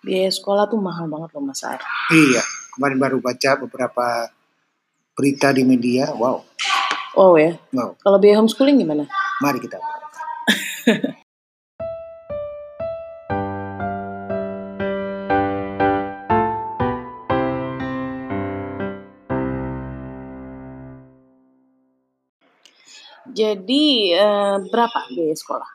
[0.00, 1.80] Biaya sekolah tuh mahal banget loh Mas Ar.
[2.08, 2.40] Iya,
[2.72, 4.06] kemarin baru baca beberapa
[5.12, 6.08] berita di media.
[6.16, 6.48] Wow,
[7.18, 7.58] Oh ya.
[7.76, 7.92] wow.
[8.00, 9.04] Kalau biaya homeschooling gimana?
[9.44, 9.76] Mari kita.
[23.30, 23.84] Jadi
[24.16, 25.70] eh, berapa biaya sekolah?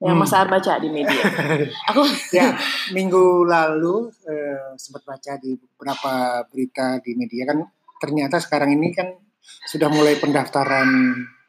[0.00, 0.24] Yang Hmm.
[0.24, 1.22] Mas baca di media.
[1.92, 2.56] Aku Ya,
[2.90, 6.12] minggu lalu eh, sempat baca di beberapa
[6.48, 7.60] berita di media kan
[8.00, 9.12] ternyata sekarang ini kan
[9.68, 10.88] sudah mulai pendaftaran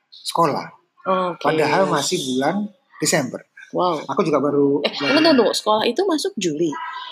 [0.05, 0.67] sekolah.
[1.01, 1.47] Oke.
[1.47, 2.67] Padahal masih bulan
[2.99, 3.39] Desember.
[3.71, 4.03] Wow.
[4.03, 5.47] Aku juga baru Eh, tunggu tunggu.
[5.55, 6.71] Sekolah itu masuk Juli.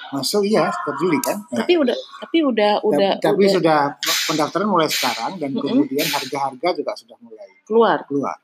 [0.09, 1.37] masuk iya setiap Juli kan.
[1.48, 3.79] Nah, Tapi udah tapi udah udah tapi udah sudah
[4.27, 5.62] pendaftaran mulai sekarang dan Mm-mm.
[5.63, 8.03] kemudian harga-harga juga sudah mulai keluar.
[8.09, 8.35] keluar.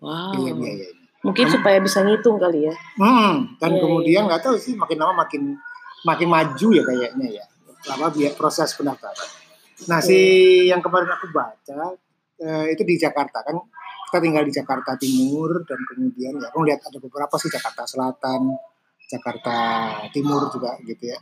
[0.00, 0.32] Wow.
[0.34, 0.88] Iya, biaya
[1.24, 2.74] Mungkin supaya bisa ngitung kali ya.
[3.00, 5.56] Hmm, dan Iya, kemudian nggak tahu sih makin lama makin
[6.04, 7.44] makin maju ya kayaknya ya.
[7.88, 9.28] Lama biar proses pendaftaran.
[9.88, 10.18] Nah, si
[10.68, 11.96] yang kemarin aku baca
[12.38, 13.56] eh, itu di Jakarta kan
[14.08, 18.54] kita tinggal di Jakarta Timur dan kemudian ya aku lihat ada beberapa sih Jakarta Selatan,
[19.10, 19.56] Jakarta
[20.14, 21.18] Timur juga gitu ya.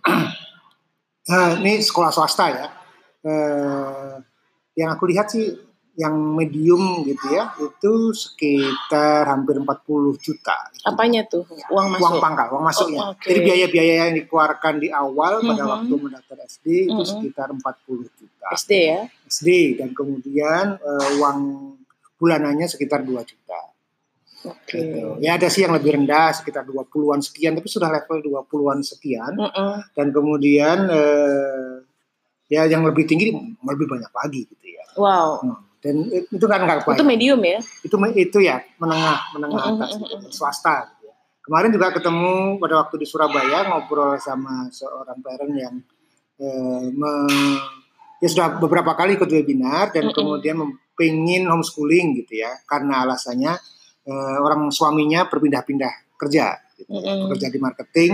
[1.30, 2.66] Nah, ini sekolah swasta ya.
[3.22, 4.14] Eh,
[4.76, 9.68] yang aku lihat sih yang medium gitu ya itu sekitar hampir 40
[10.16, 10.56] juta.
[10.88, 11.44] Apanya tuh?
[11.68, 12.00] Uang masuk.
[12.00, 13.00] Uang pangkal, uang masuknya.
[13.04, 13.28] Oh, oke.
[13.28, 15.68] Jadi biaya-biaya yang dikeluarkan di awal pada Mhm.
[15.68, 17.10] waktu mendaftar SD itu Mhm.
[17.12, 18.46] sekitar 40 juta.
[18.56, 19.00] SD ya.
[19.28, 21.38] SD dan kemudian eh, uang
[22.16, 23.60] bulanannya sekitar 2 juta.
[24.42, 24.74] Oke.
[24.80, 25.20] Gitu.
[25.20, 29.72] Ya ada sih yang lebih rendah sekitar 20-an sekian tapi sudah level 20-an sekian Mm-mm.
[29.92, 31.84] dan kemudian eh,
[32.48, 33.28] ya yang lebih tinggi
[33.60, 34.84] lebih banyak lagi gitu ya.
[34.96, 35.28] Wow.
[35.40, 35.60] Hmm.
[35.82, 37.02] Dan itu kan nggak Itu banyak.
[37.04, 37.58] medium ya?
[37.82, 40.30] itu itu ya menengah menengah Mm, atas mm, gitu, mm, mm.
[40.30, 41.14] swasta gitu ya.
[41.42, 45.74] Kemarin juga ketemu pada waktu di Surabaya ngobrol sama seorang parent yang
[46.38, 47.60] eh, me-
[48.18, 50.16] ya sudah beberapa kali ikut webinar dan Mm, mm.
[50.16, 50.56] kemudian
[50.92, 53.52] pengen homeschooling gitu ya karena alasannya
[54.02, 57.10] eh, orang suaminya berpindah-pindah kerja gitu ya.
[57.10, 57.26] Mm-mm.
[57.26, 58.12] bekerja di marketing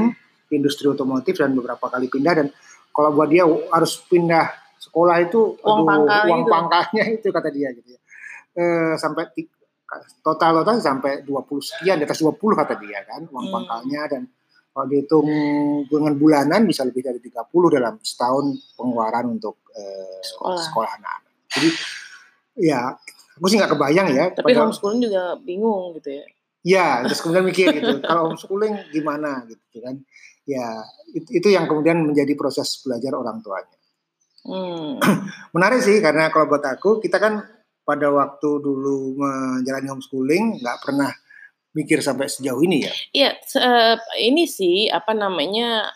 [0.48, 2.48] industri otomotif dan beberapa kali pindah dan
[2.88, 6.50] kalau buat dia harus pindah sekolah itu Uang pangkal uang itu.
[6.50, 8.00] pangkalnya itu kata dia gitu ya
[8.54, 9.31] Eh, sampai
[10.21, 11.31] total total sampai 20
[11.62, 13.54] sekian di atas 20 kata dia kan uang Hmm.
[13.54, 14.22] pangkalnya dan
[14.69, 15.27] kalau dihitung
[15.87, 17.38] dengan bulanan bisa lebih dari 30
[17.69, 18.44] dalam setahun
[18.75, 20.59] pengeluaran untuk eh, Sekolah.
[20.60, 21.32] sekolah anak-anak.
[21.48, 21.69] Jadi
[22.60, 22.81] ya
[23.32, 24.25] aku sih nggak kebayang ya.
[24.32, 26.25] Tapi pada- homeschooling juga bingung gitu ya.
[26.60, 30.03] Ya, terus kemudian mikir gitu, kalau homeschooling gimana gitu kan.
[30.44, 33.78] Ya, itu, itu yang kemudian menjadi proses belajar orang tuanya.
[34.47, 34.99] Hmm.
[35.54, 37.43] Menarik sih karena kalau buat aku kita kan
[37.82, 41.09] pada waktu dulu menjalani homeschooling nggak pernah
[41.72, 42.93] mikir sampai sejauh ini ya.
[43.15, 45.88] Iya, eh, ini sih apa namanya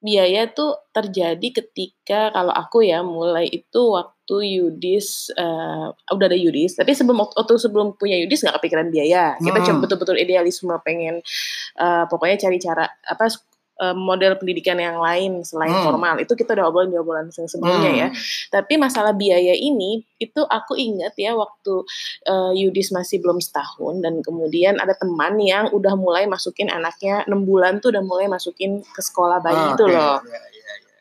[0.00, 6.78] biaya tuh terjadi ketika kalau aku ya mulai itu waktu Yudis eh, udah ada Yudis,
[6.78, 9.34] tapi sebelum waktu sebelum punya Yudis nggak kepikiran biaya.
[9.40, 9.66] Kita Hmm.
[9.66, 11.20] cuma betul-betul idealisme pengen
[11.76, 13.26] eh, pokoknya cari cara apa
[13.76, 15.84] eh, model pendidikan yang lain selain Hmm.
[15.84, 16.14] formal.
[16.18, 18.08] Itu kita udah obrolin di obrolan sebelumnya ya.
[18.08, 18.16] Hmm.
[18.50, 21.84] Tapi masalah biaya ini itu aku ingat ya waktu
[22.24, 27.44] eh, Yudis masih belum setahun dan kemudian ada teman yang udah mulai masukin anaknya 6
[27.44, 29.92] bulan tuh udah mulai masukin ke sekolah bayi Ah, itu oke.
[29.92, 30.16] loh.
[30.24, 30.55] Ya, ya, ya.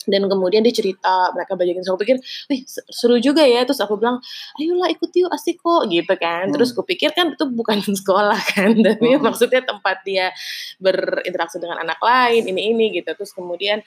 [0.05, 2.17] Dan kemudian dia cerita, mereka bajakin so aku pikir,
[2.49, 3.61] wih se- seru juga ya.
[3.63, 4.17] Terus aku bilang,
[4.57, 6.49] ayolah ikut yuk asik kok gitu kan.
[6.49, 6.79] Terus Hmm.
[6.79, 9.21] aku pikir kan itu bukan sekolah kan, tapi Hmm.
[9.21, 10.31] maksudnya tempat dia
[10.77, 13.09] berinteraksi dengan anak lain, ini ini gitu.
[13.13, 13.79] Terus kemudian,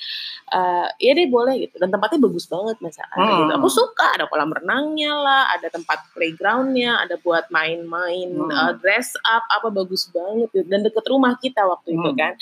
[0.48, 1.76] eh ya deh boleh gitu.
[1.76, 3.48] Dan tempatnya bagus banget masa Hmm.
[3.48, 3.52] gitu.
[3.56, 8.50] Aku suka ada kolam renangnya lah, ada tempat playgroundnya, ada buat main-main, Hmm.
[8.50, 10.66] eh, dress up, apa bagus banget gitu.
[10.66, 12.18] Dan deket rumah kita waktu itu Hmm.
[12.18, 12.32] kan.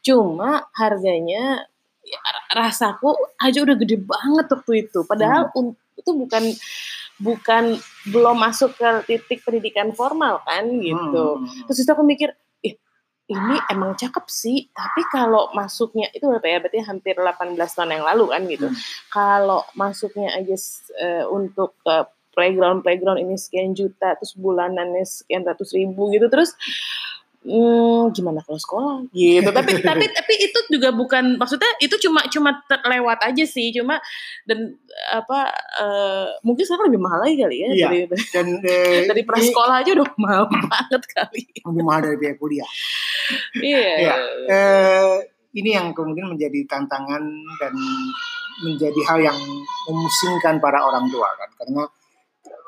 [0.00, 1.46] Cuma harganya ya,
[2.50, 5.06] rasaku aja udah gede banget waktu itu.
[5.06, 6.44] Padahal un- itu bukan
[7.20, 7.64] bukan
[8.08, 11.26] belum masuk ke titik pendidikan formal kan gitu.
[11.36, 11.64] Hmm, hmm, hmm.
[11.68, 12.32] Terus itu aku mikir,
[12.64, 12.74] ih
[13.30, 16.58] ini emang cakep sih, tapi kalau masuknya itu berapa ya?
[16.64, 18.66] Berarti hampir 18 tahun yang lalu kan gitu.
[18.72, 18.78] Hmm.
[19.12, 20.56] Kalau masuknya aja
[20.96, 26.56] eh, untuk ke playground playground ini sekian juta, terus bulanannya sekian ratus ribu gitu, terus
[27.40, 29.48] hmm, gimana kalau sekolah gitu.
[29.58, 33.96] tapi tapi tapi itu juga bukan maksudnya itu cuma cuma terlewat aja sih, cuma
[34.44, 34.76] dan
[35.10, 35.48] apa
[35.80, 37.88] eh, mungkin sekarang lebih mahal lagi kali ya Iya.
[37.88, 38.00] dari
[38.32, 41.42] Dan eh, dari prasekolah aja udah mahal banget kali.
[41.64, 42.70] lebih mahal dari biaya kuliah.
[43.56, 43.92] Iya.
[43.98, 44.14] Iya.
[44.48, 45.14] Eh,
[45.56, 47.22] ini yang kemudian menjadi tantangan
[47.58, 47.74] dan
[48.60, 49.38] menjadi hal yang
[49.88, 51.82] memusingkan para orang tua kan karena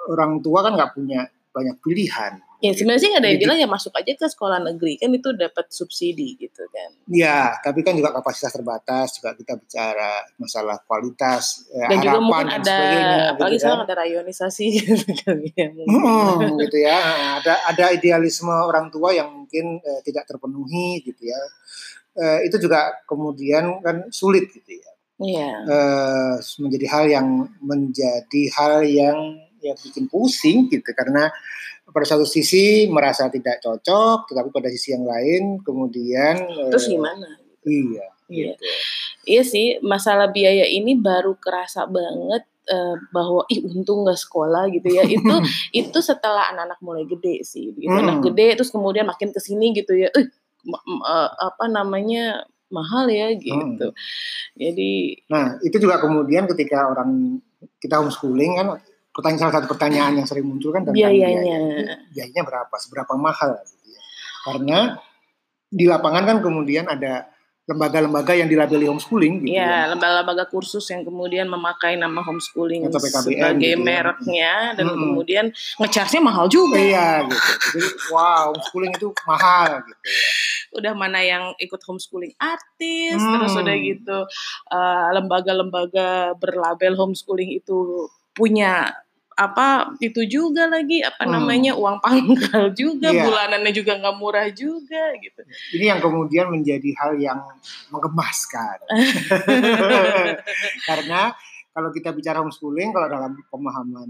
[0.09, 1.21] orang tua kan nggak punya
[1.53, 4.63] banyak pilihan Ya sebenarnya sih nggak ada yang Jadi- bilang ya masuk aja ke sekolah
[4.63, 6.95] negeri kan itu dapat subsidi gitu kan.
[7.11, 12.47] Ya, tapi kan juga kapasitas terbatas, juga kita bicara masalah kualitas, eh, Dan juga mungkin
[12.47, 13.17] dan ada sebagainya.
[13.35, 13.59] apalagi gitu kan.
[13.67, 15.67] sekarang ada rayonisasi gitu kan ya.
[15.91, 16.99] Hmm, gitu ya.
[17.43, 21.41] Ada ada idealisme orang tua yang mungkin eh, tidak terpenuhi gitu ya.
[22.15, 24.91] Eh, itu juga kemudian kan sulit gitu ya.
[25.19, 25.51] Iya.
[25.67, 27.27] Eh, menjadi hal yang
[27.59, 29.19] menjadi hal yang
[29.63, 31.31] yang bikin pusing gitu karena
[31.83, 37.27] pada satu sisi merasa tidak cocok, tetapi pada sisi yang lain kemudian eh, Terus gimana?
[37.63, 38.07] Iya.
[38.27, 38.55] Iya.
[38.57, 38.65] gitu.
[39.23, 44.89] Iya sih, masalah biaya ini baru kerasa banget eh, bahwa ih untung nggak sekolah gitu
[44.89, 45.03] ya.
[45.15, 45.35] Itu
[45.75, 47.75] itu setelah anak-anak mulai gede sih.
[47.77, 47.91] Gitu.
[47.91, 48.25] Anak Hmm.
[48.31, 50.09] gede terus kemudian makin ke sini gitu ya.
[50.15, 50.27] Eh
[50.65, 53.93] eh, apa namanya mahal ya gitu.
[54.57, 57.37] Jadi Nah, itu juga kemudian ketika orang
[57.79, 58.69] kita homeschooling kan
[59.13, 61.39] pertanyaan salah satu pertanyaan yang sering muncul kan tentang biayanya.
[61.39, 61.97] biaya.
[62.11, 62.75] Biayanya berapa?
[62.77, 64.01] Seberapa mahal gitu ya.
[64.43, 64.79] Karena
[65.69, 67.29] di lapangan kan kemudian ada
[67.63, 69.95] lembaga-lembaga yang dilabeli homeschooling gitu Ya, ya.
[69.95, 73.79] lembaga-lembaga kursus yang kemudian memakai nama homeschooling Atau PKBM sebagai gitu ya.
[73.79, 74.99] mereknya dan Mm-mm.
[74.99, 75.45] kemudian
[75.79, 76.75] ngecharge-nya mahal juga.
[76.75, 77.39] Iya gitu.
[77.71, 77.81] Jadi
[78.11, 80.29] wow, homeschooling itu mahal gitu ya.
[80.73, 83.31] Udah mana yang ikut homeschooling artis, Hmm.
[83.39, 84.19] terus udah gitu
[84.69, 88.89] eh, lembaga-lembaga berlabel homeschooling itu punya
[89.33, 91.33] apa itu juga lagi apa Hmm.
[91.35, 93.25] namanya uang pangkal juga Iya.
[93.25, 95.41] bulanannya juga nggak murah juga gitu
[95.73, 97.41] Ini yang kemudian menjadi hal yang
[97.89, 98.77] menggemaskan.
[100.89, 101.33] Karena
[101.73, 104.09] kalau kita bicara homeschooling, kalau dalam pemahaman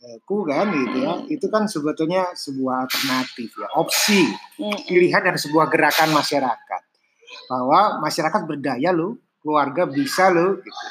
[0.00, 4.24] eh, ku kan gitu ya, itu kan sebetulnya sebuah alternatif ya, opsi
[4.56, 4.86] Mm-mm.
[4.86, 6.80] pilihan dari sebuah gerakan masyarakat
[7.44, 10.86] bahwa masyarakat berdaya loh, keluarga bisa loh gitu.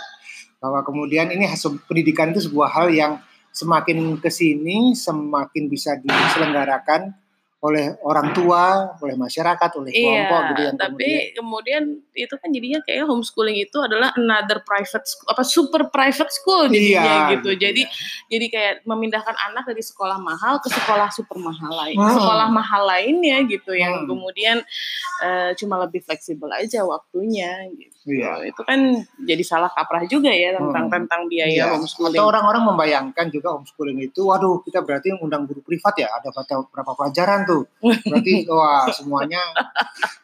[0.57, 3.13] Bahwa kemudian ini hasil pendidikan itu sebuah hal yang
[3.53, 7.17] semakin ke sini semakin bisa diselenggarakan
[7.57, 10.93] oleh orang tua, oleh masyarakat, oleh kelompok Iya, gitu yang tapi
[11.33, 11.83] kemudian kemudian
[12.13, 17.01] itu kan jadinya kayak homeschooling itu adalah another private school, apa super private school jadinya
[17.01, 17.49] Iya, gitu.
[17.49, 17.89] gitu Jadi ya.
[18.29, 22.13] jadi kayak memindahkan anak dari sekolah mahal ke sekolah super mahal lain, Hmm.
[22.13, 24.09] sekolah mahal lainnya gitu yang Hmm.
[24.13, 24.61] kemudian
[25.17, 27.97] eh, cuma lebih fleksibel aja waktunya gitu.
[28.07, 28.53] Iya.
[28.53, 30.93] Itu kan jadi salah kaprah juga ya tentang Hmm.
[30.93, 31.73] tentang biaya Iya.
[31.73, 32.21] homeschooling.
[32.21, 36.29] Atau orang-orang membayangkan juga homeschooling itu, waduh kita berarti undang guru privat ya, ada
[36.69, 39.41] berapa pelajaran tuh, berarti wah semuanya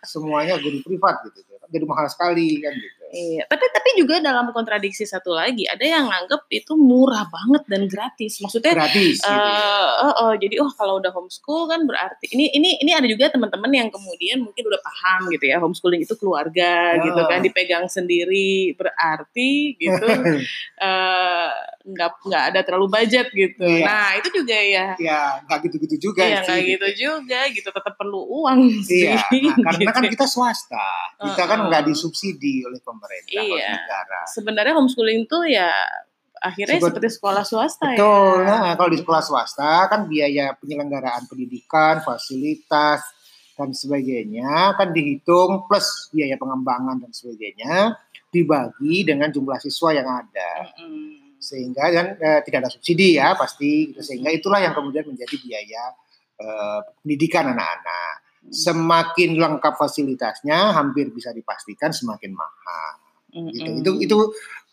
[0.04, 1.40] semuanya guru privat gitu,
[1.72, 3.03] jadi mahal sekali kan gitu.
[3.14, 7.86] Iya, tapi tapi juga dalam kontradiksi satu lagi ada yang nganggep itu murah banget dan
[7.86, 8.42] gratis.
[8.42, 9.22] Maksudnya Gratis.
[9.22, 9.30] Gitu.
[9.30, 9.38] ya.
[9.38, 13.30] Eh, eh, eh, jadi oh kalau udah homeschool kan berarti ini ini ini ada juga
[13.30, 17.06] teman-teman yang kemudian mungkin udah paham gitu ya homeschooling itu keluarga Ah.
[17.06, 20.06] gitu kan dipegang sendiri berarti gitu
[20.82, 21.50] eh,
[21.84, 23.62] nggak nggak ada terlalu budget gitu.
[23.62, 23.86] Iya.
[23.86, 28.26] Nah itu juga ya ya nggak gitu-gitu juga Iya nggak gitu juga gitu tetap perlu
[28.42, 29.06] uang sih.
[29.06, 30.14] Iya, nah, karena kan gitu.
[30.18, 30.88] kita swasta,
[31.22, 31.70] kita kan Uh-uh.
[31.70, 33.72] nggak disubsidi oleh pemerintah, oleh Iya.
[33.76, 34.20] negara.
[34.26, 35.70] sebenarnya homeschooling tuh ya
[36.40, 38.44] akhirnya Sebet- seperti sekolah swasta Betul.
[38.44, 38.48] ya.
[38.48, 43.00] Nah, kalau di sekolah swasta kan biaya penyelenggaraan pendidikan, fasilitas
[43.54, 47.96] dan sebagainya kan dihitung plus biaya pengembangan dan sebagainya
[48.28, 51.38] dibagi dengan jumlah siswa yang ada Mm-mm.
[51.38, 54.02] sehingga kan eh, tidak ada subsidi ya pasti gitu.
[54.02, 55.84] sehingga itulah yang kemudian menjadi biaya
[56.36, 62.92] eh, pendidikan anak-anak semakin lengkap fasilitasnya hampir bisa dipastikan semakin mahal
[63.34, 63.70] gitu.
[63.82, 64.18] Itu itu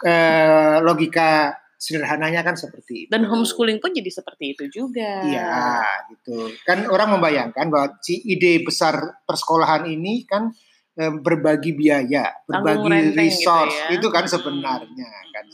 [0.04, 5.24] eh, logika sederhananya kan seperti itu dan homeschooling pun jadi seperti itu juga.
[5.24, 5.80] Iya,
[6.12, 6.52] gitu.
[6.68, 10.52] Kan orang membayangkan bahwa si ide besar persekolahan ini kan
[11.00, 13.96] eh, berbagi biaya, berbagi gitu resource, ya.
[13.96, 14.32] itu kan Hmm.
[14.36, 15.46] sebenarnya kan.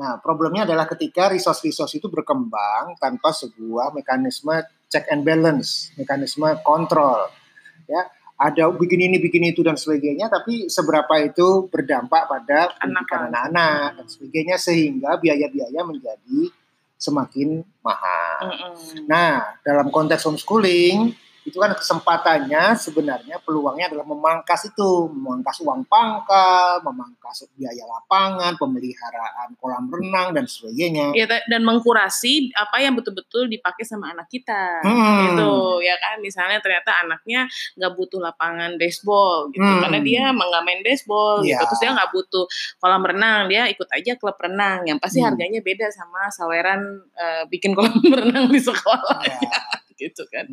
[0.00, 4.56] Nah, problemnya adalah ketika resource-resource itu berkembang tanpa sebuah mekanisme
[4.90, 7.30] check and balance, mekanisme kontrol.
[7.86, 14.02] Ya, ada bikin ini, bikin itu dan sebagainya, tapi seberapa itu berdampak pada pendidikan Anak-anak.
[14.02, 16.50] dan sebagainya sehingga biaya-biaya menjadi
[17.00, 18.40] semakin mahal.
[18.44, 19.08] Mm-mm.
[19.08, 26.84] Nah, dalam konteks homeschooling itu kan kesempatannya sebenarnya peluangnya adalah memangkas itu, memangkas uang pangkal,
[26.84, 31.16] memangkas biaya lapangan, pemeliharaan kolam renang dan sebagainya.
[31.16, 34.84] Ya, dan mengkurasi apa yang betul-betul dipakai sama anak kita.
[34.84, 35.32] Hmm.
[35.32, 39.80] Gitu ya kan misalnya ternyata anaknya nggak butuh lapangan baseball gitu Hmm.
[39.80, 41.64] karena dia emang nggak main baseball gitu Iya.
[41.64, 42.44] terus dia nggak butuh
[42.76, 45.32] kolam renang dia ikut aja klub renang yang pasti Hmm.
[45.32, 46.80] harganya beda sama saweran
[47.16, 49.79] eh, bikin kolam renang di sekolah Ya.
[50.00, 50.48] Gitu kan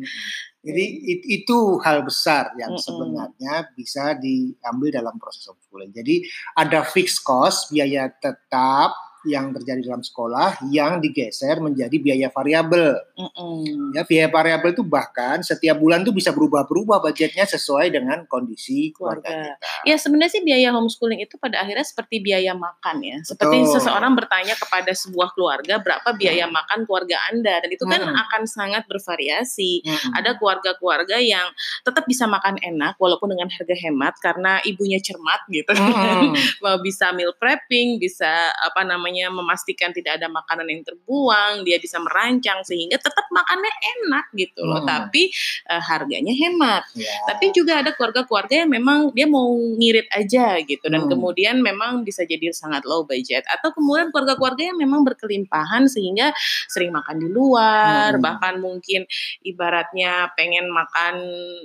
[0.60, 2.84] Jadi it- itu hal besar yang Mm-mm.
[2.84, 5.94] sebenarnya bisa diambil dalam proses homeschooling.
[5.94, 6.26] Jadi
[6.58, 8.92] ada fixed cost, biaya tetap
[9.26, 12.94] yang terjadi dalam sekolah yang digeser menjadi biaya variabel.
[13.18, 13.90] Mm-mm.
[13.90, 19.26] Ya, biaya variabel itu bahkan setiap bulan tuh bisa berubah-berubah budgetnya sesuai dengan kondisi keluarga,
[19.26, 19.56] Keluarga.
[19.58, 19.86] kita.
[19.88, 23.18] Ya sebenarnya sih biaya homeschooling itu pada akhirnya seperti biaya makan ya.
[23.26, 23.74] Seperti Betul.
[23.74, 28.14] seseorang bertanya kepada sebuah keluarga berapa biaya makan keluarga Anda dan itu kan Hmm.
[28.14, 29.82] akan sangat bervariasi.
[29.82, 30.12] Mm-mm.
[30.14, 31.50] Ada keluarga-keluarga yang
[31.82, 35.72] tetap bisa makan enak walaupun dengan harga hemat karena ibunya cermat gitu.
[36.62, 41.96] Mau bisa meal prepping, bisa apa namanya memastikan tidak ada makanan yang terbuang, dia bisa
[41.96, 44.84] merancang sehingga tetap makannya enak gitu loh.
[44.84, 44.88] Hmm.
[44.88, 45.32] Tapi
[45.68, 46.84] eh, harganya hemat.
[46.92, 47.08] Ya.
[47.32, 51.10] Tapi juga ada keluarga-keluarga yang memang dia mau ngirit aja gitu dan Hmm.
[51.14, 56.34] kemudian memang bisa jadi sangat low budget atau kemudian keluarga-keluarga yang memang berkelimpahan sehingga
[56.66, 58.22] sering makan di luar Hmm.
[58.22, 59.06] bahkan mungkin
[59.42, 61.14] ibaratnya pengen makan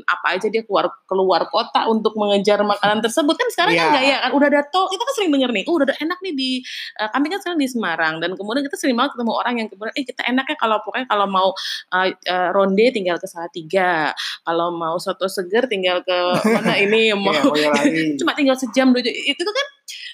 [0.06, 3.94] apa aja dia keluar keluar kota untuk mengejar makanan tersebut kan sekarang kan Iya.
[3.94, 6.34] gaya kan udah ada tol kita kan sering denger nih oh udah ada enak nih
[6.34, 6.52] di
[7.00, 9.94] eh, kami kan sekarang di Semarang dan kemudian kita sering banget ketemu orang yang kemudian
[9.94, 11.50] eh kita enaknya kalau pokoknya kalau mau
[11.92, 17.32] eh, eh, ronde tinggal ke Salatiga kalau mau soto seger tinggal ke mana ini mau
[17.32, 18.04] Iya, Boyolali.
[18.20, 19.12] cuma tinggal sejam dua jam.
[19.12, 19.68] itu kan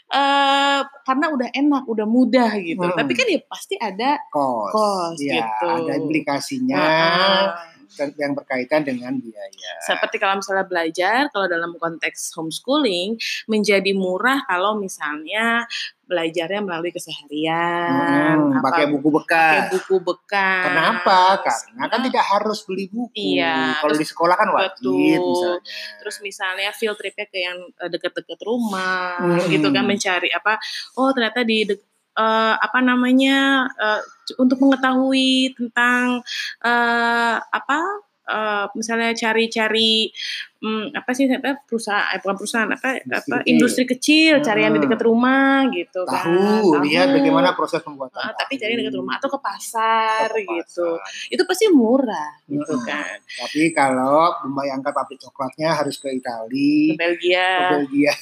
[0.10, 2.98] eh karena udah enak udah mudah gitu Hmm.
[2.98, 4.72] tapi kan ya pasti ada kos.
[4.72, 5.68] Kos, Ya, gitu.
[5.68, 7.44] ada implikasinya Heeh.
[7.46, 7.78] dan-
[8.16, 9.72] yang berkaitan dengan biaya.
[9.82, 15.68] seperti kalau misalnya belajar kalau dalam konteks homeschooling menjadi murah kalau misalnya
[16.04, 19.70] belajarnya melalui keseharian Hmm, pakai buku pakai bekas.
[19.72, 21.20] buku bekas Kenapa?
[21.44, 23.14] Karena kan tidak harus beli buku.
[23.38, 25.22] Iya, Kalau terus- di sekolah kan wajib Betul.
[25.22, 25.62] misalnya.
[26.00, 29.46] terus misalnya field tripnya ke yang eh, dekat-dekat rumah Hmm.
[29.48, 30.58] gitu kan mencari apa
[30.96, 31.86] oh ternyata di dek-
[32.18, 34.02] eh, apa namanya eh,
[34.38, 36.22] untuk mengetahui tentang
[36.64, 40.14] eh, apa eh, misalnya cari-cari
[40.56, 43.50] hmm, apa sih apa perusahaan eh, bukan perusahaan apa Industri apa kecil.
[43.50, 44.86] industri kecil cari yang di Hmm.
[44.86, 47.16] dekat rumah gitu kan Tahu, lihat Tahu.
[47.16, 48.20] bagaimana proses pembuatan.
[48.20, 48.62] Ah, tapi tahu.
[48.62, 51.30] cari dekat rumah atau ke pasar Atau ke gitu pasar.
[51.30, 52.86] itu pasti murah gitu Hmm.
[52.86, 58.14] kan Tapi kalau membayangkan pabrik coklatnya harus ke ke Italia, ke Belgia Belgia,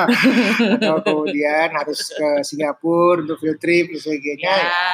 [0.78, 4.48] atau kemudian harus ke Singapura untuk field trip dan sebagainya.
[4.48, 4.84] Ya, ya.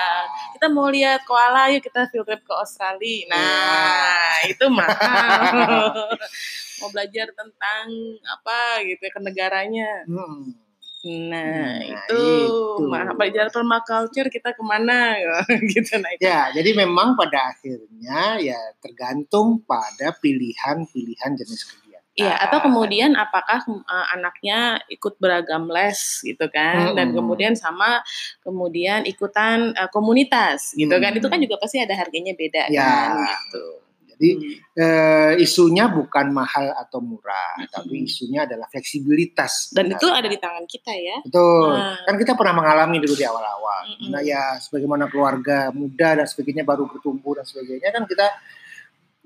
[0.62, 3.26] Kita mau lihat koala yuk kita field trip ke Australia.
[3.34, 5.90] Nah, itu mahal.
[6.78, 7.90] mau belajar tentang
[8.22, 10.06] apa gitu ya ke negaranya.
[10.06, 10.54] Hmm.
[11.02, 12.86] Nah, Nah, itu, itu.
[12.86, 13.18] mahal.
[13.18, 15.18] Belajar permaculture kita ke mana
[15.74, 16.30] gitu nah itu.
[16.30, 21.74] Ya, jadi memang pada akhirnya ya tergantung pada pilihan-pilihan jenis.
[22.12, 27.24] Iya, atau kemudian apakah uh, anaknya ikut beragam les gitu kan, dan Mm-mm.
[27.24, 28.04] kemudian sama
[28.44, 31.18] kemudian ikutan uh, komunitas gitu kan, Mm.
[31.24, 32.84] itu kan juga pasti ada harganya beda Ya.
[32.84, 33.64] kan gitu.
[34.12, 34.54] Jadi Hmm.
[34.76, 37.72] eh, isunya bukan mahal atau murah, Mm-mm.
[37.72, 39.72] tapi isunya adalah fleksibilitas.
[39.72, 41.16] Dan itu ada di tangan kita ya.
[41.24, 41.74] Betul.
[41.74, 41.96] Nah.
[42.06, 43.82] Kan kita pernah mengalami dulu di awal-awal.
[43.88, 44.12] Mm-mm.
[44.12, 48.28] Nah ya sebagaimana keluarga muda dan sebagainya baru bertumbuh dan sebagainya kan kita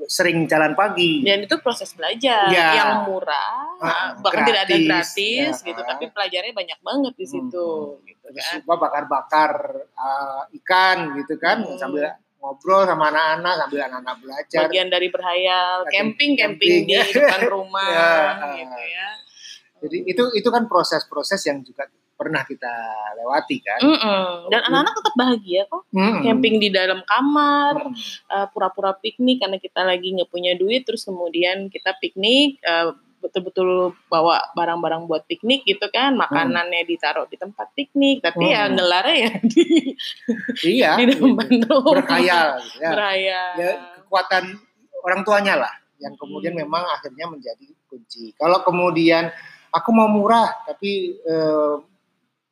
[0.04, 1.24] sering jalan pagi.
[1.24, 2.76] Dan itu proses belajar Ya.
[2.76, 4.84] yang murah, Ah, bahkan tidak ada gratis,
[5.16, 5.66] gratis ya.
[5.66, 7.68] gitu, tapi pelajarnya banyak banget di situ
[8.02, 8.76] gitu Terus kan.
[8.76, 9.50] bakar-bakar
[9.92, 11.76] uh, ikan gitu kan Mm.
[11.76, 14.60] sambil ngobrol sama anak-anak sambil anak-anak belajar.
[14.68, 18.52] Bagian dari berhayal, Bagian camping camping camping, di depan rumah Ya.
[18.54, 19.08] gitu ya.
[19.76, 22.72] Jadi itu itu kan proses-proses yang juga pernah kita
[23.14, 23.80] lewati kan.
[23.84, 24.48] Mm-mm.
[24.48, 25.84] Dan anak-anak tetap bahagia kok.
[25.92, 26.24] Mm.
[26.24, 27.94] Camping di dalam kamar, Mm.
[28.32, 33.90] eh, pura-pura piknik karena kita lagi nggak punya duit, terus kemudian kita piknik, eh, betul-betul
[34.06, 38.76] bawa barang-barang buat piknik gitu kan, makanannya ditaruh di tempat piknik, tapi ya Hmm.
[38.76, 39.64] ngelarnya ya di,
[40.62, 40.90] Iya.
[40.96, 41.46] di depan rumah.
[42.00, 42.90] Berkhayal gitu ya.
[42.92, 43.50] Berhayal.
[43.58, 43.70] ya
[44.00, 44.44] kekuatan
[45.02, 46.62] orang tuanya lah yang kemudian Hmm.
[46.64, 48.30] memang akhirnya menjadi kunci.
[48.38, 49.32] Kalau kemudian
[49.72, 51.74] aku mau murah tapi eh,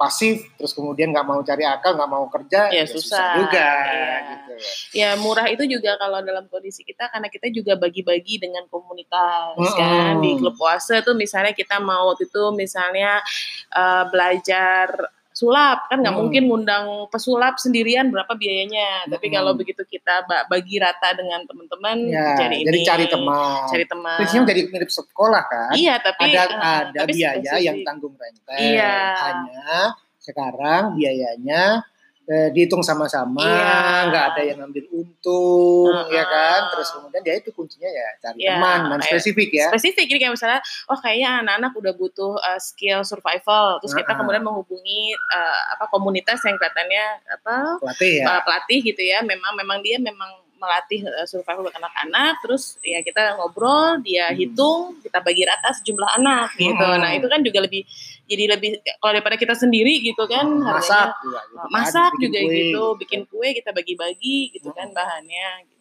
[0.05, 3.41] pasif terus kemudian nggak mau cari akal nggak mau kerja Ya, susah.
[3.41, 4.17] juga Iya.
[4.29, 4.61] gitu ya.
[4.95, 9.75] Ya murah itu juga kalau dalam kondisi kita karena kita juga bagi-bagi dengan komunitas Mm-mm.
[9.75, 13.25] kan di klub puasa tuh misalnya kita mau waktu itu misalnya
[13.71, 14.87] eh, belajar
[15.35, 16.21] sulap kan nggak Mm.
[16.23, 22.07] mungkin ngundang pesulap sendirian berapa biayanya tapi kalau begitu kita ba- bagi rata dengan teman-teman
[22.07, 23.67] Ya, jadi jadi ini cari teman.
[23.67, 25.75] cari teman Prinsipnya jadi mirip sekolah kan.
[25.75, 28.63] iya tapi ada eh, ada tapi biaya yang tanggung renteng.
[28.63, 28.95] Iya.
[29.19, 29.69] Hanya
[30.17, 31.83] sekarang biayanya
[32.25, 34.09] eh, dihitung sama-sama, Iya.
[34.09, 36.17] nggak ada yang ngambil untung, Heeh.
[36.17, 36.61] ya kan?
[36.73, 39.67] Terus kemudian ya itu kuncinya ya cari Iya, teman spesifik ya.
[39.69, 44.19] spesifik jadi kayak misalnya oh kayaknya anak-anak udah butuh uh, skill survival terus kita Heeh.
[44.19, 48.25] kemudian menghubungi uh, apa komunitas yang kelihatannya apa Pelatih ya.
[48.29, 53.05] uh, pelatih gitu ya memang memang dia memang melatih uh, survival buat anak-anak terus ya
[53.05, 54.39] kita ngobrol dia Hmm.
[54.41, 57.01] hitung kita bagi rata sejumlah anak gitu Hmm.
[57.05, 57.85] nah itu kan juga lebih
[58.25, 62.25] jadi lebih kalau daripada kita sendiri gitu kan masak harganya juga gitu kan, masak bikin
[62.25, 64.97] juga kue, gitu bikin kue kita bagi-bagi gitu kan Hmm.
[64.97, 65.73] bahannya gitu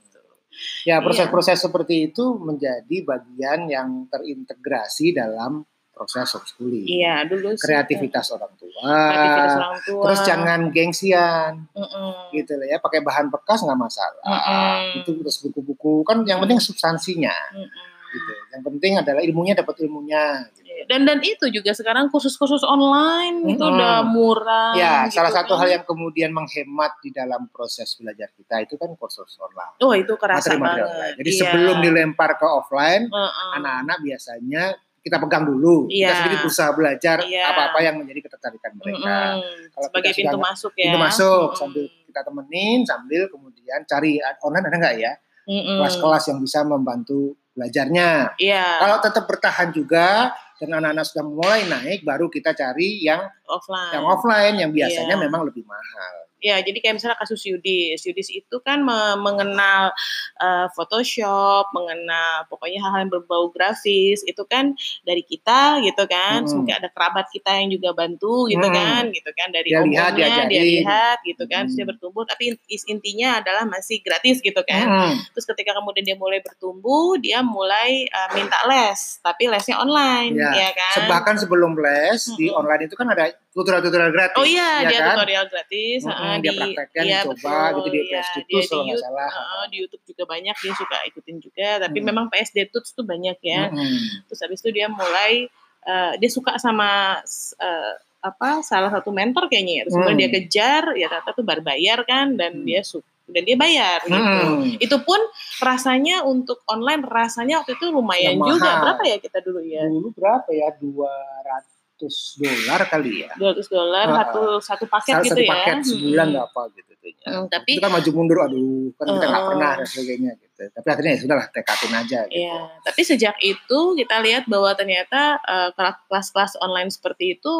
[0.86, 6.84] Ya proses-proses seperti itu menjadi bagian yang terintegrasi dalam proses homeschooling.
[6.84, 8.82] iya dulu Kreativitas orang tua.
[8.82, 12.10] kreativitas orang tua Terus jangan gengsian Mm-mm.
[12.32, 14.24] gitu loh ya, pakai bahan bekas nggak masalah.
[14.24, 15.00] Mm-mm.
[15.00, 17.70] Itu terus buku-buku kan yang penting substansinya Mm-mm.
[18.10, 18.32] gitu.
[18.52, 20.50] Yang penting adalah ilmunya dapat ilmunya.
[20.50, 20.62] Gitu.
[20.84, 23.72] dan dan itu juga sekarang kursus-kursus online itu Mm-mm.
[23.72, 25.64] udah murah Ya, gitu salah satu kan.
[25.64, 29.78] hal yang kemudian menghemat di dalam proses belajar kita itu kan kursus online.
[29.80, 31.16] oh itu kerasa banget online.
[31.16, 31.40] Jadi Iya.
[31.40, 33.52] sebelum dilempar ke offline, Heeh.
[33.56, 34.64] anak-anak biasanya
[35.04, 35.92] kita pegang dulu.
[35.92, 36.08] Iya.
[36.08, 37.44] Kita sedikit berusaha belajar Iya.
[37.52, 39.18] apa-apa yang menjadi ketertarikan mereka.
[39.36, 39.68] Mm-mm.
[39.76, 41.60] Kalau sebagai kita pintu masuk ya Pintu masuk Mm-mm.
[41.60, 45.78] sambil kita temenin sambil kemudian cari online ada nggak ya Mm-mm.
[45.84, 48.34] kelas-kelas yang bisa membantu belajarnya.
[48.40, 53.94] iya Kalau tetap bertahan juga dan anak-anak sudah mulai naik, baru kita cari yang offline
[53.94, 55.24] yang offline yang biasanya Iya.
[55.24, 56.14] memang lebih mahal.
[56.44, 58.04] Ya, jadi kayak misalnya kasus Yudis.
[58.04, 59.96] Yudis itu kan me- mengenal
[60.44, 64.28] uh, Photoshop, mengenal pokoknya hal-hal yang berbau grafis.
[64.28, 64.76] Itu kan
[65.08, 66.44] dari kita gitu kan.
[66.44, 66.52] Hmm.
[66.60, 68.76] Mungkin ada kerabat kita yang juga bantu gitu Hmm.
[68.76, 69.56] kan, gitu kan.
[69.56, 70.84] Dari Dia lihat, dia diajarin.
[70.84, 71.62] lihat gitu kan.
[71.72, 71.92] Terus dia Hmm.
[71.96, 72.24] bertumbuh.
[72.28, 72.60] Tapi in-
[72.92, 74.84] intinya adalah masih gratis gitu kan.
[74.84, 75.16] Hmm.
[75.32, 80.52] Terus ketika kemudian dia mulai bertumbuh, dia mulai uh, minta les, tapi lesnya online, Ya,
[80.52, 81.08] ya kan?
[81.08, 82.60] Bahkan sebelum les di Mm-mm.
[82.60, 84.38] online itu kan ada tutorial-tutorial gratis.
[84.40, 85.08] Oh iya, ya dia kan?
[85.14, 86.00] tutorial gratis.
[86.02, 88.06] Mm-mm, heeh, dia praktekkan, iya, dicoba betul, gitu di iya.
[88.14, 89.30] PSD Dia Tools di kalau nggak salah.
[89.30, 91.70] heeh, di YouTube juga banyak dia suka ikutin juga.
[91.82, 92.06] Tapi Mm.
[92.08, 93.62] memang PSD Tools tuh banyak ya.
[93.68, 94.26] Mm-mm.
[94.26, 95.52] Terus habis itu dia mulai
[95.84, 97.20] eh, dia suka sama
[97.60, 99.84] eh, apa salah satu mentor kayaknya ya.
[99.84, 100.24] Terus kemudian Hmm.
[100.24, 102.64] dia kejar, ya ternyata tuh baru bayar kan dan Hmm.
[102.64, 104.20] dia suka dan dia bayar gitu.
[104.20, 104.80] Mm.
[104.80, 105.16] Itu pun
[105.60, 108.64] rasanya untuk online rasanya waktu itu lumayan Yang juga.
[108.68, 108.80] mahal.
[108.84, 109.84] Berapa ya kita dulu ya?
[109.88, 110.68] Dulu berapa ya?
[110.76, 111.64] 200
[111.98, 113.32] dolar kali ya.
[113.38, 115.50] 200 dolar Ah, satu satu paket Salah gitu satu ya.
[115.54, 116.92] paket sebulan nggak apa gitu.
[116.94, 117.12] tuh.
[117.24, 119.50] Hmm, tapi itu kan maju mundur, aduh kan kita nggak Uh-uh.
[119.54, 120.53] pernah dan sebagainya gitu.
[120.72, 122.20] Tapi akhirnya ya sudahlah tekatin aja.
[122.28, 122.40] Gitu.
[122.40, 127.54] Iya, tapi sejak itu kita lihat bahwa ternyata eh, kelas-kelas online seperti itu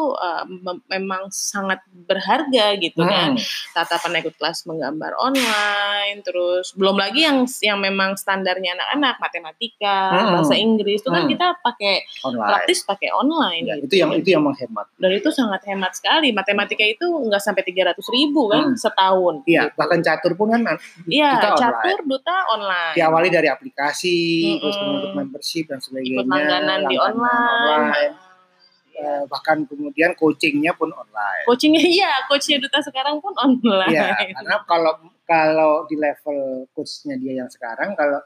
[0.46, 3.34] mem- memang sangat berharga gitu kan.
[3.34, 3.44] Hmm.
[3.72, 9.98] Tata pernah ikut kelas menggambar online, terus belum lagi yang yang memang standarnya anak-anak matematika,
[10.14, 10.32] Hmm.
[10.34, 11.30] bahasa Inggris itu kan Hmm.
[11.30, 12.48] kita pakai Online.
[12.48, 13.64] praktis pakai online.
[13.64, 13.86] Ya, gitu.
[13.86, 14.86] itu yang itu yang menghemat.
[14.94, 16.30] Dan itu sangat hemat sekali.
[16.30, 18.76] Matematika itu nggak sampai 300 ribu kan Hmm.
[18.76, 19.34] setahun.
[19.44, 19.76] Iya, gitu.
[19.76, 20.62] bahkan catur pun kan
[21.06, 22.93] Iya, catur duta online.
[22.94, 24.60] Diawali dari aplikasi, Mm-mm.
[24.62, 26.22] terus kemudian membership dan sebagainya.
[26.22, 27.66] ikut langganan di online.
[27.68, 28.14] online.
[28.94, 29.10] Iya.
[29.10, 31.44] Eh, bahkan kemudian coachingnya pun online.
[31.50, 33.90] Coachingnya iya, coachnya duta sekarang pun online.
[33.90, 34.92] Iya, karena kalau
[35.26, 38.22] kalau di level coachnya dia yang sekarang kalau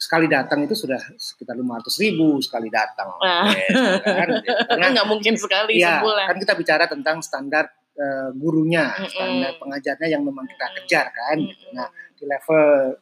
[0.00, 3.20] sekali datang itu sudah sekitar 500 ribu sekali datang.
[3.20, 3.52] Nah.
[3.52, 4.28] Yes, kan?
[4.64, 6.26] Karena nggak mungkin sekali ya, sebulan.
[6.32, 9.12] kan kita bicara tentang standar eh, gurunya, Mm-mm.
[9.12, 11.36] standar pengajarnya yang memang kita kejar kan.
[11.36, 11.76] Mm-mm.
[11.76, 12.96] Nah, di level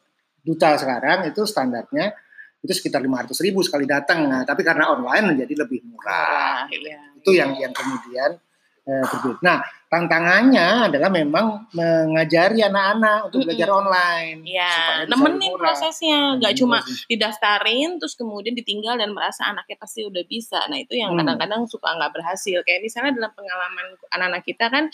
[0.48, 2.16] duta sekarang itu standarnya
[2.58, 4.24] itu sekitar 500 ribu sekali datang.
[4.26, 6.64] Nah, tapi karena online menjadi lebih murah.
[6.66, 6.98] Iya.
[7.20, 8.40] Itu yang yang kemudian
[8.82, 9.38] eh, berbeda.
[9.44, 13.48] Nah, tantangannya adalah memang mengajari anak-anak untuk Mm-mm.
[13.52, 14.38] belajar online.
[14.42, 15.60] Iya, nemenin murah.
[15.70, 17.06] prosesnya, nggak Nemenin cuma prosesnya.
[17.06, 20.64] didaftarin terus kemudian ditinggal dan merasa anaknya pasti udah bisa.
[20.66, 21.20] Nah itu yang Hmm.
[21.20, 22.64] kadang-kadang suka nggak berhasil.
[22.64, 24.84] Kayak misalnya dalam pengalaman anak-anak kita kan.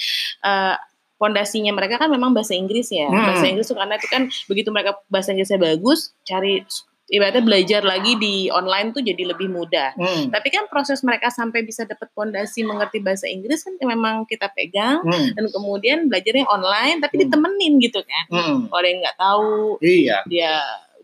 [0.42, 0.76] eh,
[1.14, 3.06] Pondasinya mereka kan memang bahasa Inggris ya.
[3.06, 3.22] Hmm.
[3.24, 6.66] Bahasa Inggris tuh karena itu kan begitu mereka bahasa Inggrisnya bagus, cari
[7.06, 9.92] ibaratnya belajar lagi di online tuh jadi lebih mudah.
[9.94, 10.32] Hmm.
[10.32, 15.04] Tapi kan proses mereka sampai bisa dapat pondasi mengerti bahasa Inggris kan memang kita pegang
[15.04, 15.30] Hmm.
[15.32, 17.22] dan kemudian belajarnya online tapi Hmm.
[17.28, 18.24] ditemenin gitu kan.
[18.28, 18.58] Hmm.
[18.68, 20.52] Ada yang nggak tahu Iya, dia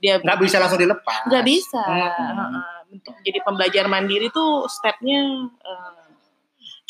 [0.01, 1.29] dia nggak bisa langsung dilepas.
[1.29, 1.85] nggak bisa.
[1.85, 2.35] Hmm.
[2.35, 2.65] Heeh.
[2.91, 5.21] Untuk jadi pembelajar mandiri tuh stepnya
[5.61, 6.10] eh,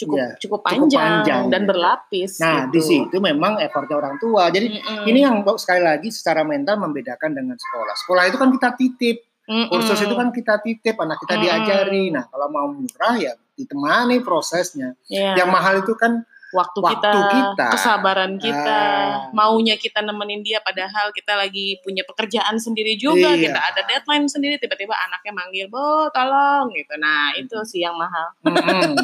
[0.01, 2.41] cukup Iya, cukup cukup panjang, panjang, dan berlapis.
[2.41, 2.73] Nah, gitu.
[2.73, 4.49] di situ memang effortnya orang tua.
[4.49, 5.05] Jadi Mm-mm.
[5.05, 7.95] ini yang sekali lagi secara mental membedakan dengan sekolah.
[8.01, 9.69] Sekolah itu kan kita titip, Mm-mm.
[9.69, 11.45] kursus itu kan kita titip, anak kita Mm-mm.
[11.45, 12.05] diajari.
[12.09, 14.97] Nah, kalau mau murah ya ditemani prosesnya.
[15.07, 15.37] Iya.
[15.37, 17.67] Yang mahal itu kan waktu, waktu kita, kita.
[17.71, 19.31] kesabaran kita, Ah.
[19.31, 23.47] maunya kita nemenin dia padahal kita lagi punya pekerjaan sendiri juga, Iya.
[23.47, 26.99] kita ada deadline sendiri, tiba-tiba anaknya manggil, "Bo, tolong." gitu.
[26.99, 28.35] Nah, itu sih yang mahal.
[28.43, 28.99] mm-mm,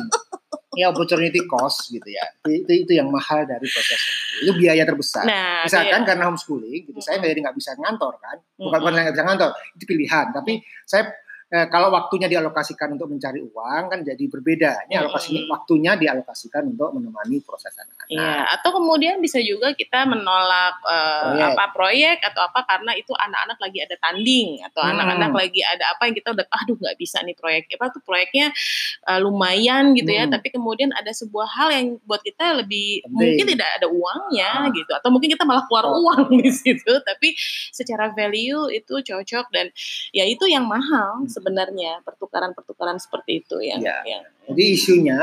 [0.77, 2.23] ya opportunity cost gitu ya.
[2.45, 4.45] Itu itu yang mahal dari proses itu.
[4.45, 5.25] Itu biaya terbesar.
[5.25, 7.33] Nah, Misalkan kayak- karena homeschooling, gitu, saya Mm-mm.
[7.33, 8.81] jadi nggak bisa ngantor kan, bukan Mm-mm.
[8.85, 10.27] bukan nggak bisa ngantor, itu pilihan.
[10.31, 10.53] Tapi
[10.85, 11.03] saya
[11.47, 14.87] eh, kalau waktunya dialokasikan untuk mencari uang kan jadi berbeda.
[14.87, 15.49] Ini alokasi Mm-mm.
[15.49, 18.09] waktunya dialokasikan untuk menemani proses anak-anak.
[18.09, 21.47] Iya, atau kemudian bisa juga kita menolak eh, Proyek.
[21.47, 24.93] apa proyek atau apa karena itu anak-anak lagi ada tanding atau Hmm.
[24.93, 28.51] anak-anak lagi ada apa yang kita udah aduh nggak bisa nih proyek apa tuh proyeknya
[29.07, 30.35] eh, lumayan gitu ya, Hmm.
[30.35, 33.15] tapi kemudian ada sebuah hal yang buat kita lebih Penting.
[33.15, 34.75] mungkin tidak ada uangnya Ah.
[34.75, 36.03] gitu atau mungkin kita malah keluar Oh.
[36.03, 37.39] uang di situ, tapi
[37.71, 39.71] secara value itu cocok dan
[40.11, 41.29] ya itu yang mahal Hmm.
[41.37, 43.99] Sebenarnya pertukaran-pertukaran seperti itu yang Iya.
[44.07, 45.19] yang Jadi isunya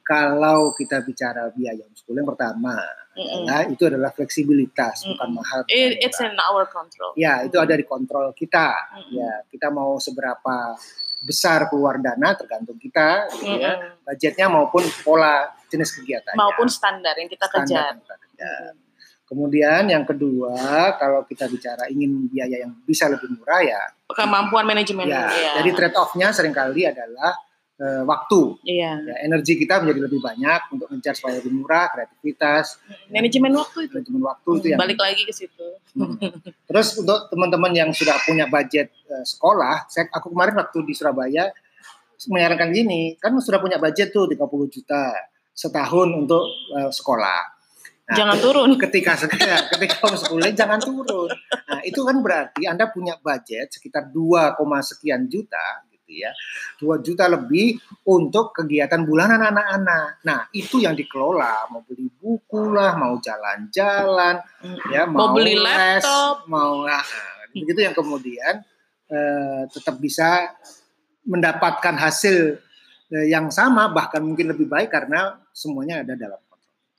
[0.00, 2.80] kalau kita bicara biaya homeschooling pertama
[3.12, 3.44] Mm-mm.
[3.44, 5.36] adalah itu adalah fleksibilitas bukan Mm-mm.
[5.36, 5.58] mahal.
[5.62, 7.12] bukan It- it's in our control.
[7.14, 8.72] Ya, itu ada di kontrol kita.
[8.94, 9.12] Mm-mm.
[9.12, 10.80] Ya, kita mau seberapa
[11.20, 13.74] besar keluar dana tergantung kita, gitu ya.
[13.74, 14.00] Mm-mm.
[14.02, 16.38] Budgetnya maupun pola jenis kegiatannya.
[16.38, 17.84] maupun standar yang kita Standar kejar.
[17.90, 18.72] yang kita kejar.
[19.28, 20.56] Kemudian yang kedua,
[20.96, 25.04] kalau kita bicara ingin biaya yang bisa lebih murah ya, Kemampuan manajemen.
[25.04, 25.28] ya.
[25.28, 25.50] iya.
[25.60, 27.36] Jadi trade off-nya sering kali adalah
[27.76, 28.56] eh, waktu.
[28.64, 28.92] Iya.
[29.04, 32.80] Ya, energi kita menjadi lebih banyak untuk mengejar supaya lebih murah, kreativitas,
[33.12, 33.92] Manajemen waktu itu.
[34.00, 35.66] manajemen waktu itu yang Balik lagi ke situ.
[35.92, 36.16] Hmm.
[36.64, 41.52] Terus untuk teman-teman yang sudah punya budget eh, sekolah, saya aku kemarin waktu di Surabaya
[42.32, 44.40] menyarankan gini, kan sudah punya budget tuh 30
[44.72, 45.12] juta
[45.52, 46.48] setahun untuk
[46.80, 47.57] eh, sekolah.
[48.08, 48.68] Nah, Jangan turun.
[48.80, 51.28] ketika ya, ketika homeschooling jangan turun.
[51.68, 56.32] Nah, itu kan berarti Anda punya budget sekitar 2, sekian juta gitu ya.
[56.80, 57.76] 2 juta lebih
[58.08, 60.24] untuk kegiatan bulanan anak-anak.
[60.24, 64.40] Nah, itu yang dikelola, mau beli buku lah, mau jalan-jalan,
[64.88, 66.48] ya Mau beli les, laptop.
[66.48, 67.04] mau nah,
[67.52, 68.64] begitu yang kemudian
[69.12, 70.48] eh, tetap bisa
[71.28, 72.56] mendapatkan hasil
[73.12, 76.40] eh, yang sama bahkan mungkin lebih baik karena semuanya ada dalam.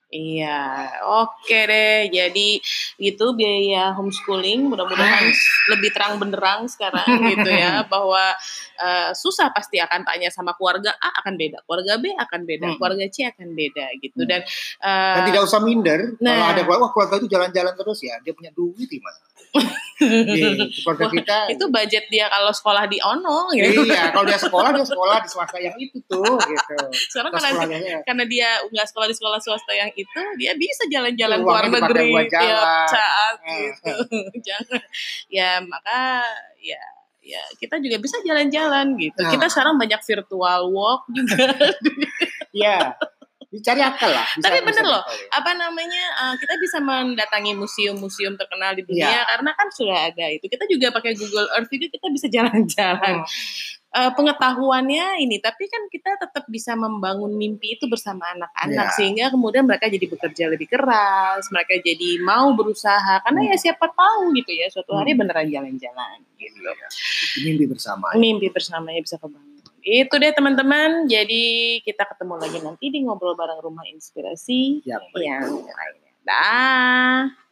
[0.10, 2.10] Iya, oke deh.
[2.10, 2.58] Jadi
[2.98, 4.66] itu biaya homeschooling.
[4.66, 5.30] Mudah-mudahan
[5.70, 8.34] lebih terang benderang sekarang gitu ya bahwa
[8.82, 12.78] eh, susah pasti akan tanya sama keluarga A akan beda, keluarga B akan beda, Hmm.
[12.82, 14.26] keluarga C akan beda gitu.
[14.26, 14.30] Hmm.
[14.34, 14.42] Dan,
[14.82, 16.54] eh, Dan tidak usah minder kalau nah.
[16.58, 19.20] ada keluarga, wah keluarga itu jalan-jalan terus ya, dia punya duit gimana?
[20.00, 23.84] Keluarga kita itu budget dia kalau sekolah di ono gitu.
[23.84, 26.78] Iya, kalau dia sekolah dia sekolah di swasta yang itu tuh gitu.
[27.12, 31.44] Sekarang karena karena dia nggak sekolah di sekolah swasta yang itu, dia bisa jalan-jalan ke
[31.44, 33.92] Uangnya luar dipakai negeri tiap saat Eh, gitu.
[34.48, 34.82] Jangan.
[35.28, 36.24] Ya maka
[36.60, 36.82] ya
[37.20, 39.20] ya kita juga bisa jalan-jalan gitu.
[39.20, 39.30] Nah.
[39.30, 41.38] Kita sekarang banyak virtual walk juga.
[42.52, 42.78] Iya.
[43.50, 44.30] Dicari akal lah.
[44.30, 45.28] bisa- Tapi bisa bener loh, akal ya.
[45.34, 46.04] Apa namanya?
[46.22, 49.22] eh, kita bisa mendatangi museum-museum terkenal di dunia Iya.
[49.26, 50.46] karena kan sudah ada itu.
[50.46, 53.26] Kita juga pakai Google Earth juga kita bisa jalan-jalan.
[53.26, 53.78] Hmm.
[53.90, 58.94] Eh, pengetahuannya ini, tapi kan kita tetap bisa membangun mimpi itu bersama anak-anak Ya.
[58.94, 64.30] sehingga kemudian mereka jadi bekerja lebih keras, mereka jadi mau berusaha karena ya siapa tahu
[64.38, 65.26] gitu ya suatu hari Hmm.
[65.26, 66.62] beneran jalan-jalan gitu.
[66.62, 66.88] Iya.
[67.50, 68.14] Mimpi bersama.
[68.14, 69.58] Mimpi bersamanya bisa kebangun.
[69.82, 71.10] Itu deh teman-teman.
[71.10, 71.44] Jadi
[71.82, 75.18] kita ketemu lagi nanti di ngobrol bareng rumah inspirasi baik.
[75.18, 76.14] yang lainnya.
[76.22, 77.49] Dah.